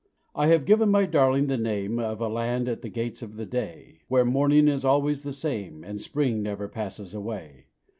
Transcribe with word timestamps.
I 0.33 0.47
have 0.47 0.65
given 0.65 0.89
my 0.89 1.05
darling 1.05 1.45
the 1.45 1.57
name 1.59 1.99
Of 1.99 2.21
a 2.21 2.27
land 2.27 2.67
at 2.67 2.81
the 2.81 2.89
gates 2.89 3.21
of 3.21 3.35
the 3.35 3.45
day, 3.45 4.01
Where 4.07 4.25
morning 4.25 4.67
is 4.67 4.83
always 4.83 5.21
the 5.21 5.31
same, 5.31 5.83
And 5.83 6.01
spring 6.01 6.41
never 6.41 6.67
passes 6.67 7.13
away. 7.13 7.67